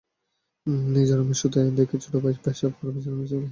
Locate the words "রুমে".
1.19-1.35